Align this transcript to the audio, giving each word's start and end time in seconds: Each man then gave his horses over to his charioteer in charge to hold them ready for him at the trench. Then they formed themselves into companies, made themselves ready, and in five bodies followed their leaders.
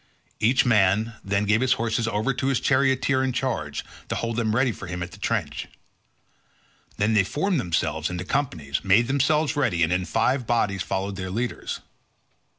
Each 0.39 0.65
man 0.65 1.13
then 1.23 1.45
gave 1.45 1.61
his 1.61 1.73
horses 1.73 2.07
over 2.07 2.33
to 2.33 2.47
his 2.47 2.59
charioteer 2.59 3.23
in 3.23 3.31
charge 3.33 3.85
to 4.09 4.15
hold 4.15 4.35
them 4.35 4.55
ready 4.55 4.71
for 4.71 4.87
him 4.87 5.03
at 5.03 5.11
the 5.11 5.19
trench. 5.19 5.67
Then 6.97 7.13
they 7.13 7.23
formed 7.23 7.59
themselves 7.59 8.09
into 8.09 8.25
companies, 8.25 8.83
made 8.83 9.05
themselves 9.07 9.55
ready, 9.55 9.83
and 9.83 9.93
in 9.93 10.05
five 10.05 10.47
bodies 10.47 10.81
followed 10.81 11.17
their 11.17 11.29
leaders. 11.29 11.81